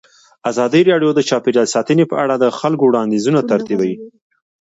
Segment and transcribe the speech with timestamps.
[0.49, 3.93] ازادي راډیو د چاپیریال ساتنه په اړه د خلکو وړاندیزونه ترتیب کړي.